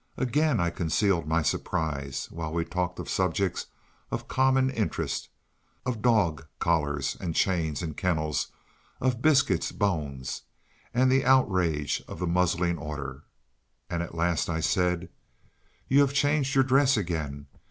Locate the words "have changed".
15.99-16.55